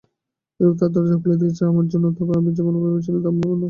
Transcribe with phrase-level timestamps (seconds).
[0.59, 3.59] Europe তার দরজা খুলে দিয়েছিল আমার জন্য, তবে আমি যেমনভাবে ভেবেছিলাম তেমনভাবে নয়।